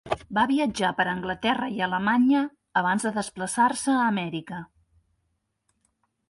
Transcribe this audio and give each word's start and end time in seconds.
Va 0.35 0.43
viatjar 0.51 0.87
per 1.01 1.03
Anglaterra 1.11 1.67
i 1.75 1.83
Alemanya 1.87 2.41
abans 2.81 3.05
de 3.09 3.13
desplaçar-se 3.19 3.95
a 3.99 4.07
Amèrica. 4.07 4.65